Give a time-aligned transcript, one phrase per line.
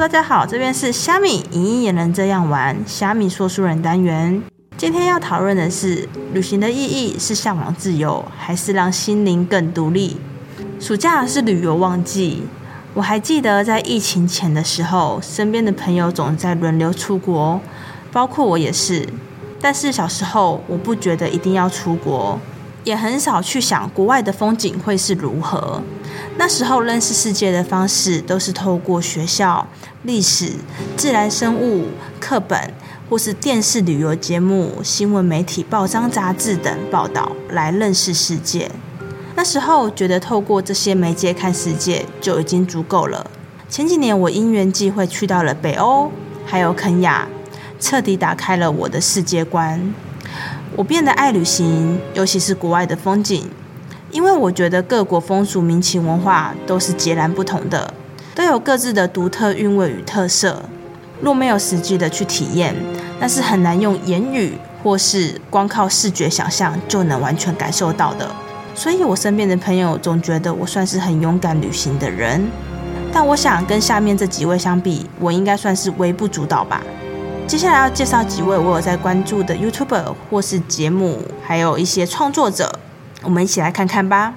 [0.00, 4.42] 大家好，这边是虾米影音也能这样玩，虾米说书人单元。
[4.78, 10.16] 今天要讨论的是，旅行的意义是向往自由，还是让心灵更独立？
[10.80, 12.44] 暑假是旅游旺季，
[12.94, 17.60] 我还记得在疫情前的时候，身边的朋友总在轮流出国，
[18.10, 19.06] 包括我也是。
[19.60, 22.40] 但是小时候，我不觉得一定要出国。
[22.84, 25.82] 也很少去想国外的风景会是如何。
[26.36, 29.66] 那时候认识世界的方式都是透过学校、
[30.04, 30.52] 历史、
[30.96, 32.72] 自然、生物课本，
[33.08, 38.70] 或是电视旅游节目、新闻媒体、报章杂志等报道来认识世界。
[39.36, 43.30] 那时候觉得透过这些媒介看世界就已经足够了。
[43.68, 46.10] 前几年我因缘际会去到了北欧，
[46.44, 47.28] 还有肯亚，
[47.78, 49.94] 彻底打开了我的世界观。
[50.76, 53.44] 我变得爱旅行，尤其是国外的风景，
[54.10, 57.92] 因为我觉得各国风俗民情文化都是截然不同的，
[58.34, 60.62] 都有各自的独特韵味与特色。
[61.20, 62.74] 若没有实际的去体验，
[63.18, 68.30] 那是很难用言语或是光靠视觉想象就能完全感受到的。
[68.74, 72.48] 所以，我身边的朋友总觉得我算是很勇敢旅行的人，
[73.12, 76.80] 但我想跟下面这几位相比，我应该算是微不足道吧。
[77.50, 82.78] 接下来要介绍几位我有在关注的 YouTuber 或是节目，还有一些创作者，
[83.24, 84.34] 我们一起来看看吧。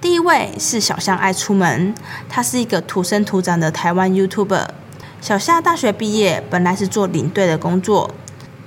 [0.00, 1.92] 第一位是小象爱出门，
[2.28, 4.68] 他是一个土生土长的台湾 YouTuber。
[5.20, 8.14] 小象大学毕业，本来是做领队的工作，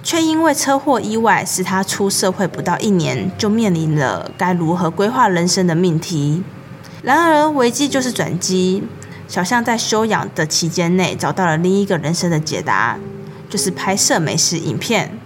[0.03, 6.43] 却因为车祸意外，使他出社会不到一年就面临了该如何规划人生的命题。
[7.03, 8.83] 然而危机就是转机，
[9.29, 12.97] 小象在休养的期间内找到了另一个人生的解答。
[13.55, 15.17] 就是拍摄美食影片，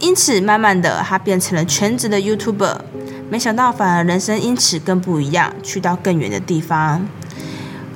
[0.00, 2.78] 因此慢慢的他变成了全职的 YouTuber。
[3.30, 7.06] 没想到反而人生因此更不一样，去到更远的地方。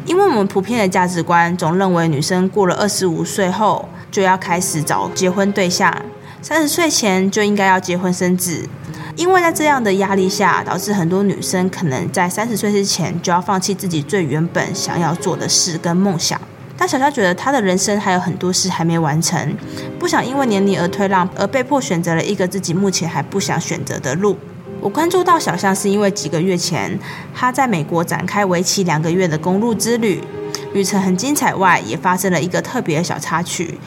[0.06, 5.92] 因为我们普遍的价值观总认为女生过了二十五岁后就要开始找结婚对象，
[6.40, 8.68] 三十岁前就应该要结婚生子。
[9.16, 16.40] 因为在这样的压力下，导致很多女生可能在三十岁之前就要放弃自己最原本想要做的事跟梦想。
[16.80, 19.54] 但小夏觉得他的人生还有很多事还没完成，
[19.98, 24.38] 不想因为年龄而退让，而被迫选择了一个自己目前还不想选择的路。
[24.80, 26.98] 我关注到小象是因为几个月前
[27.34, 30.24] 他在美国展开为期两个月的公路之旅，
[30.72, 33.78] 旅程很精彩，外也发生了一个特别的小插曲，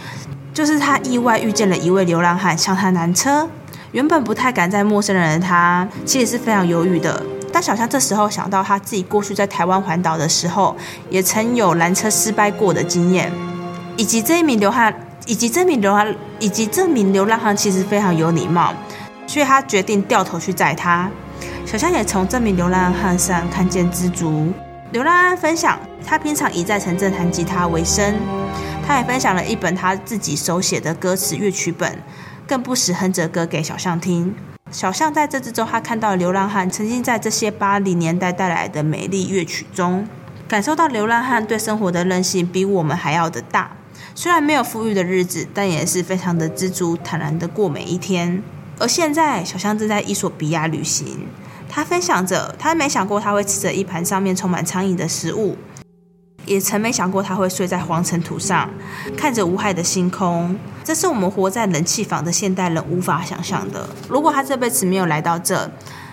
[0.54, 3.50] 就是他意外遇见了一位流浪汉向他拦车。
[3.92, 7.24] 原本不太敢在陌生人的他，其实是非常犹豫的。
[7.54, 10.76] 但小象这时候想到他自己过去在台湾环岛的时候，
[11.12, 13.32] 也曾有拦车失败过的经验，
[13.96, 14.92] 以及这一名流浪，
[15.28, 18.74] 以及这名流浪，以及这名流浪汉其实非常有礼貌，
[19.28, 21.08] 所以他决定掉头去载他。
[21.64, 24.52] 小象也从这名流浪汉上看见知足。
[24.92, 28.16] 流浪汉分享，他平常以在城镇弹吉他为生，
[28.86, 32.00] 他也分享了一本他自己手写的歌词乐曲本，
[32.48, 34.36] 更不时哼着歌给小象听。
[34.74, 40.08] 小象在这之中，他看到流浪汉曾经在这些八零年代带来的美丽乐曲中，
[40.48, 43.78] 感受到流浪汉对生活的韧性比我们还要的大。
[44.16, 48.42] 虽然没有富裕的日子，但也是非常的知足坦然的过每一天。
[48.80, 51.28] 而现在，小象正在伊索比亚旅行，
[51.70, 55.56] 他分享着，他没想过他会吃着一盘上面充满苍蝇的食物。
[56.46, 58.70] 也曾没想过他会睡在黄尘土上，
[59.18, 60.56] 看着无害的星空。
[60.84, 63.88] 这是我们活在冷气房的现代人无法想象的。
[64.10, 65.70] 如果他这辈子没有来到这，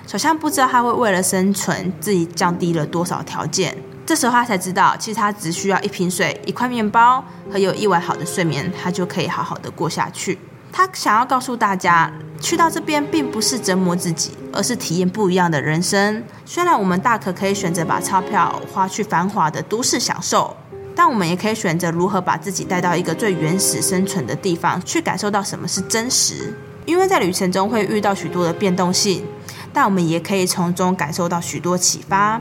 [0.07, 3.77] 小象不知道他会为了生存自己降低了多少条件。
[4.07, 10.39] 这时候他才知道，其实他只需要一瓶水、一块面包和有一晚好的睡眠，他就可以好好的过下去。
[10.73, 12.11] 他想要告诉大家，
[12.41, 16.23] 去到这边并不是折磨自己，而是体验不一样的人生。
[16.47, 20.57] 虽然我们大可可以选择把钞票花去繁华的都市享受，
[20.95, 26.55] 但我们也可以选择如何把自己带到一个最原始生存的地方，去感受到什么是真实。
[26.87, 29.25] 因为在旅程中会遇到许多的变动性，
[29.73, 32.41] 但我们也可以从中感受到许多启发。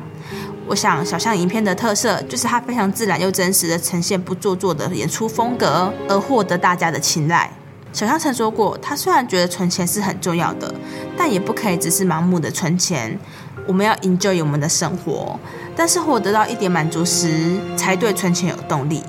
[0.65, 7.51] 我想，小象影片的特色就是它非常自然又真实的呈现不做作的演出风格，而获得大家的青睐。
[7.91, 10.73] 小香曾说过，她虽然觉得存钱是很重要的，
[11.17, 13.19] 但也不可以只是盲目的存钱。
[13.67, 15.39] 我们要 enjoy 我们的生活，
[15.75, 19.03] 但是获得到一点满足时，才对存钱有动力。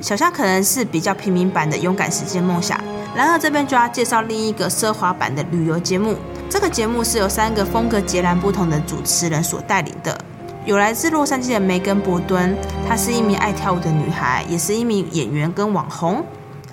[0.00, 2.80] 小香可能是比较平民版的勇敢实现梦想。
[3.14, 6.14] 然而这边就要介绍另一个奢华版的旅游节目。
[6.48, 10.16] 这个节目是由三个风格截然不同的主持人所带领的。
[10.64, 12.56] 有来自洛杉矶的梅根·伯敦，
[12.88, 16.24] 她是一名爱跳舞的女孩，也是一名演员跟网红。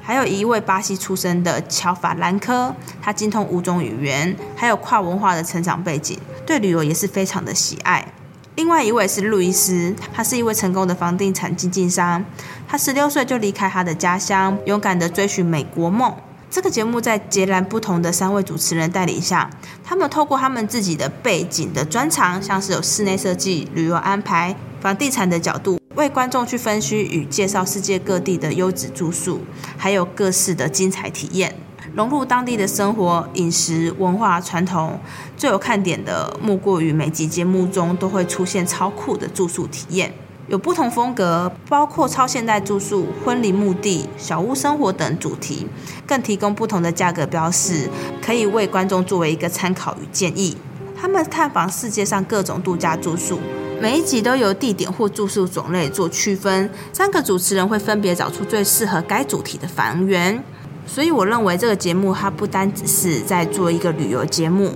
[0.06, 6.16] 还有一位巴西出生的乔法兰科，他精通五种语言，还有跨文化的成长背景，
[6.46, 8.08] 对旅游也是非常的喜爱。
[8.54, 12.24] 另外一位是路易斯，他是一位成功的房地产经纪商。
[12.68, 16.14] 他十六岁就离开他的家乡，勇敢的追寻美国梦。
[16.52, 19.50] 这个节目在截然不同的三位主持人带领下，
[19.84, 29.40] 他们透过他们自己的背景的专长，像是有室内设计、旅游安排、房地产的角度，为观众去分析与介绍世界各地的优质住宿，
[29.78, 31.56] 还有各式的精彩体验。
[31.96, 35.00] 融入当地的生活、饮食、文化传统，
[35.38, 40.14] 最有看点的莫过于每集节目中都会出现超酷的住宿体验，
[40.50, 45.66] 有不同风格，包括超现代住宿、婚礼墓地、小屋生活等主题，
[46.06, 47.90] 更提供不同的价格标示，
[48.22, 50.58] 可以为观众作为一个参考与建议。
[51.00, 53.40] 他们探访世界上各种度假住宿，
[53.86, 60.44] 每一集都由地点或住宿种类做区分，三个主持人会分别找出最适合该主题的房源。
[60.88, 64.72] 所以我认为这个节目它不单只是在做一个旅游节目，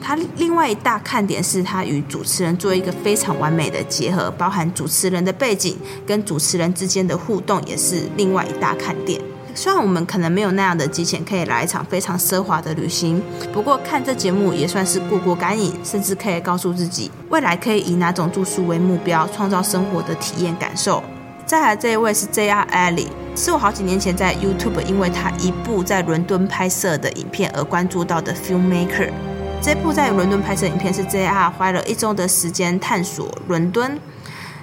[0.00, 5.76] 它另外一大看点是它与主持人做一个非常完美的结合，包含主持人的背景
[6.06, 9.20] 跟主持人之间的互动也是另外一大看点。
[9.54, 13.22] 虽然我们可能没有那样的金钱可以来一场非常奢华的旅行，
[13.52, 21.02] 不过看这节目也算是过过干瘾，甚至可以告诉自己未来可以以哪种住宿为目标，创造生活的体验感受。
[21.46, 22.66] 再来这一位是 J.R.
[22.72, 23.06] Ali，
[23.36, 29.10] 是我好几年前在 YouTube 因为他一部在伦敦拍摄的影片而关注到的 Filmmaker。
[29.60, 31.50] 这部在伦敦拍摄影片是 J.R.
[31.50, 33.98] 花了一周的时间探索伦敦，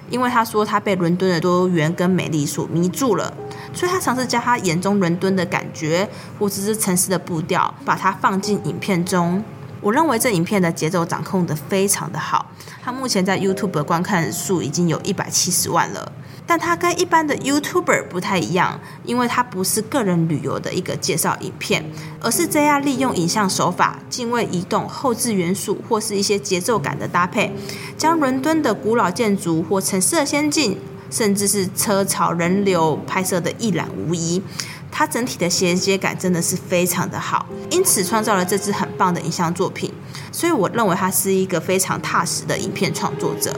[0.09, 3.33] 因为他说他被伦敦的多元跟美丽所迷住了，
[3.73, 6.07] 所以他尝试将他眼中伦敦的感觉
[6.37, 9.43] 或者是城市的步调，把它放进影片中。
[9.81, 12.51] 我认为这影片的节奏掌控的非常的好，
[12.83, 16.11] 他目前在 YouTube 观看数已经有一百七十万了。
[16.45, 21.85] 但它跟一般的 YouTuber 不太一样，因为它不是个人旅游的一个介绍影片，
[22.19, 27.55] 而是这样利用影像手法、敬畏移动、后置元素或是一些节奏感的搭配，
[27.97, 30.77] 将伦敦的古老建筑或城市的先进，
[31.11, 34.41] 甚至是车潮人流拍摄的一览无遗。
[34.89, 39.93] 它整体的衔接感真的是非常的好，因此创造了这支很棒的影像作品。
[40.31, 43.57] 所以我认为他是一个非常踏实的影片创作者。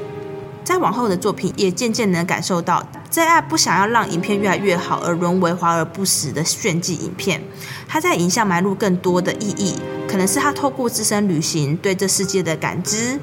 [0.63, 7.44] 在往后的作品，也渐渐能感受到，J R 不想要让影片越来越好而沦为华而不实的炫技影片。
[7.88, 9.75] 他在影像埋入更多的意义，
[10.07, 13.19] 可能是他透过自身旅行对这世界的感知，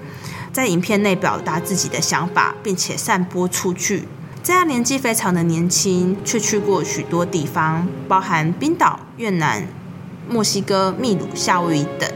[0.52, 4.06] 在影片内表达自己的想法，并且散播出去。
[4.42, 9.66] 在他年纪非常的年轻，却去过许多地方，包含冰岛、越南、
[10.28, 12.10] 墨西哥、秘鲁、夏威夷等，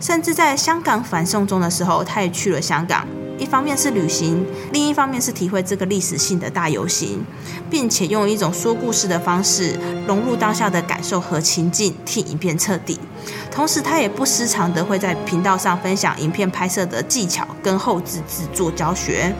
[0.00, 3.06] 甚至在香港反送中的时候，他也去了香港。
[3.38, 7.24] 一方面是旅行，另一方面是体会这个历史性的大游行，
[7.70, 12.98] 并且用一种说故事的方式融入当下的感受和情境，替影片彻底。
[13.48, 19.32] 同时，他也不时常的会在频道上分享影片拍摄的技巧跟后置制作教学，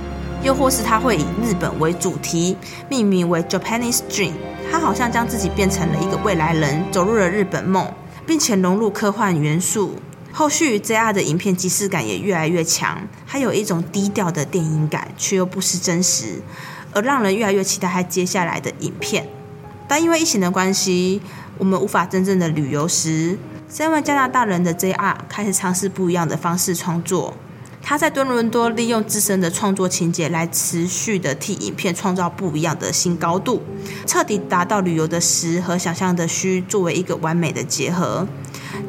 [0.43, 2.57] 又或是他会以日本为主题，
[2.89, 4.33] 命名为 Japanese Dream。
[4.71, 7.93] 他好像将自己变成了一个未来人，走入了日本梦，
[8.27, 9.97] 并且融入科幻元素。
[10.31, 16.41] 后续 JR 的影片即视感也越来越强，它有一种低调的电影感，却又不失真实，
[16.93, 19.27] 而让人越来越期待他接下来的影片。
[19.89, 21.21] 但因为疫情的关系，
[21.57, 23.37] 我们无法真正的旅游时，
[23.69, 27.35] 身为加拿大人的 JR 开始尝试不一样的方式创作。
[27.89, 33.63] 他在多伦多利用自身的创作情节来持续的替影片创造不一样的新高度，
[34.05, 38.29] 彻底达到旅游的实和想象的虚作为一个完美的结合。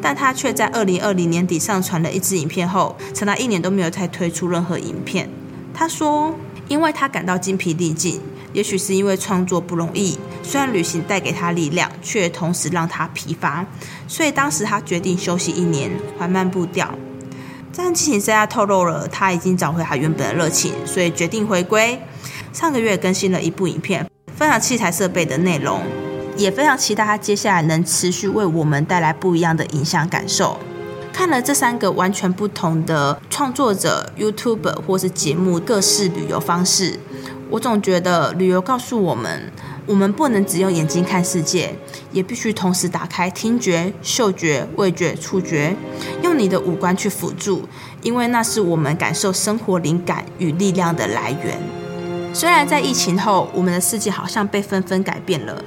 [0.01, 5.29] 但他却在二零二零年底上传了一支影片后，长达一年都没有再推出任何影片。
[5.73, 6.35] 他说
[6.67, 8.19] ：“因为他感到精疲力尽，
[8.51, 10.17] 也许是因为创作不容易。
[10.43, 13.65] 虽然旅行带给他力量，却同时让他疲乏，
[14.09, 16.93] 所以当时他决定休息一年，缓慢步调。
[17.75, 22.01] 但剧情在透露了他已经找回他原本的热情，所以决定回归。
[22.51, 25.81] 上个月更新了一部影片，分享器材设备的内容。”
[26.37, 30.57] 也非常期待他接下来能持续为我们带来不一样的影像感受。
[31.11, 36.97] 看了这三个完全不同的创作者、YouTube 或是节目各式旅游方式，
[37.49, 39.51] 我总觉得旅游告诉我们，
[39.89, 41.73] 我们不能只用眼睛看世界，
[42.11, 45.75] 也必须同时打开听觉、嗅觉、味觉、触觉，
[46.21, 47.67] 用你的五官去辅助，
[48.03, 51.59] 因为那是我们感受生活灵感与力量的来源。
[52.31, 55.59] 虽然在疫情后，我们的世界好像被纷纷改变了，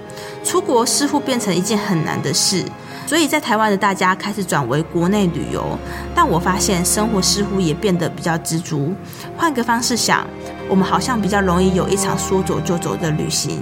[0.45, 2.65] 出国似乎变成一件很难的事，
[3.05, 5.77] 所以在台湾的大家开始转为国内旅游。
[6.15, 8.95] 但我发现生活似乎也变得比较知足。
[9.37, 10.25] 换个方式想，
[10.69, 13.61] 我们好像比较容易有一场说走就走的旅行。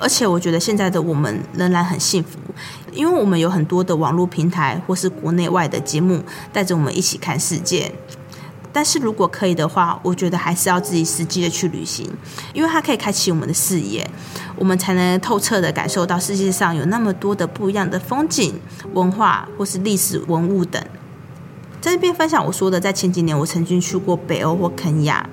[0.00, 2.38] 而且我觉得现在的我们仍然很幸福，
[2.92, 7.92] 因为我们有很多的网络平台或是国内外的节目带着我们一起看世界。
[8.72, 12.08] 但是如果可以的话，我觉得还是要自己实际的去旅行，
[12.54, 14.08] 因为它可以开启我们的视野，
[14.56, 18.54] 我们才能透彻的感受到世界上有那么多的不一样的风景、
[18.94, 20.80] 文化或是历史文物等。
[21.80, 25.28] 在这边分享我说的，在前几年我曾经去过北欧或肯亚，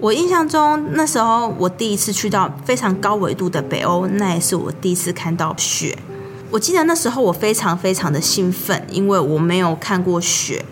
[0.00, 5.98] 我印象中那时候我第一次去到非常高纬度的北欧，那也是我第一次看到雪。
[6.50, 10.64] 我记得那时候我非常非常的兴奋，因为我没有看过雪。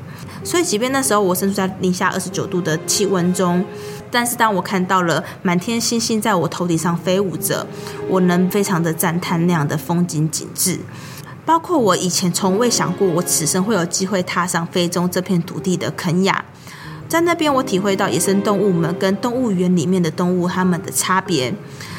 [0.45, 3.65] 所以，即便那时候我身处在零下二十九度的气温中，
[4.13, 7.67] 但是当我看到了满天星星在我头顶上飞舞着，
[8.09, 10.79] 我能非常的赞叹那样的风景景致。
[11.45, 16.45] 包括我以前从未想过，我此生会有机会踏上非洲这片土地的肯亚，
[17.09, 21.55] 在那边我体会到野生动物们跟动物园里面的动物它们的差别。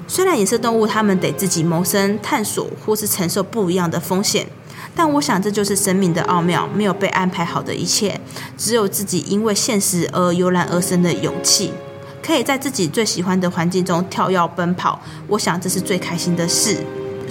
[0.08, 4.48] 虽然野生动物它们得自己谋生、探索或是承受不一样的风险。
[4.96, 8.20] 但我想，这就是生命的奥妙，没有被安排好的一切，
[8.58, 11.72] 只有自己因为现实而油然而生的勇气，
[12.26, 15.00] 可以在自己最喜欢的环境中跳跃奔跑。
[15.28, 16.78] 我想，这是最开心的事。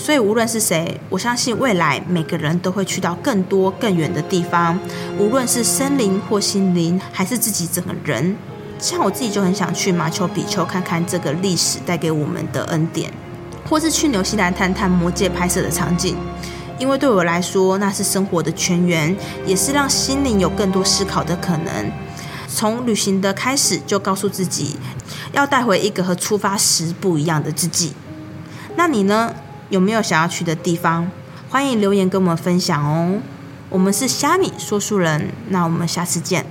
[0.06, 4.78] 所以，无论是谁，我相信未来每个人都会去到更多更远的地方，
[5.18, 8.36] 无论是森林或心灵，还是自己整个人。
[8.78, 13.12] 像我自己就很想去马丘比丘看看这个历史带给我们的恩典，
[13.68, 16.16] 或是去纽西兰探探魔界拍摄的场景。
[16.78, 21.90] 因为对我来说，那是生活的泉源，也是让心灵有更多思考的可能。
[22.46, 24.76] 从旅行的开始，就告诉自己
[25.32, 27.92] 要带回一个和出发时不一样的自己。
[28.76, 29.34] 那你呢？
[29.68, 31.10] 有没有想要去的地方？
[31.50, 33.20] 欢迎留言跟我们分享哦。
[33.68, 36.46] 我们是虾米说书人，那我们下次见。